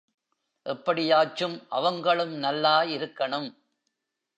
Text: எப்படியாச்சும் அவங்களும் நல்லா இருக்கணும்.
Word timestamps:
எப்படியாச்சும் 0.65 1.65
அவங்களும் 1.69 2.33
நல்லா 2.37 2.81
இருக்கணும். 2.81 3.49